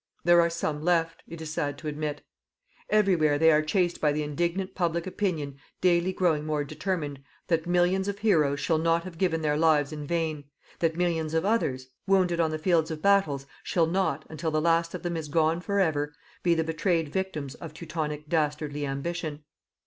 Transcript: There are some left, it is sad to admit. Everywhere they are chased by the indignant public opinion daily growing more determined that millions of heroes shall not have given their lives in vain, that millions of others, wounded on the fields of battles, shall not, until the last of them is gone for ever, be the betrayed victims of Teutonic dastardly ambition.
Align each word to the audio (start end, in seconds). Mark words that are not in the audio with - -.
There 0.23 0.41
are 0.41 0.49
some 0.49 0.81
left, 0.81 1.21
it 1.27 1.41
is 1.41 1.53
sad 1.53 1.77
to 1.77 1.87
admit. 1.87 2.23
Everywhere 2.89 3.37
they 3.37 3.51
are 3.51 3.61
chased 3.61 4.01
by 4.01 4.11
the 4.11 4.23
indignant 4.23 4.73
public 4.73 5.05
opinion 5.05 5.59
daily 5.79 6.11
growing 6.11 6.43
more 6.43 6.63
determined 6.63 7.21
that 7.49 7.67
millions 7.67 8.07
of 8.07 8.17
heroes 8.17 8.59
shall 8.59 8.79
not 8.79 9.03
have 9.03 9.19
given 9.19 9.43
their 9.43 9.57
lives 9.57 9.93
in 9.93 10.07
vain, 10.07 10.45
that 10.79 10.97
millions 10.97 11.35
of 11.35 11.45
others, 11.45 11.85
wounded 12.07 12.39
on 12.39 12.49
the 12.49 12.57
fields 12.57 12.89
of 12.89 13.03
battles, 13.03 13.45
shall 13.61 13.85
not, 13.85 14.25
until 14.27 14.49
the 14.49 14.59
last 14.59 14.95
of 14.95 15.03
them 15.03 15.15
is 15.15 15.27
gone 15.27 15.61
for 15.61 15.79
ever, 15.79 16.15
be 16.41 16.55
the 16.55 16.63
betrayed 16.63 17.09
victims 17.13 17.53
of 17.53 17.71
Teutonic 17.71 18.27
dastardly 18.27 18.87
ambition. 18.87 19.43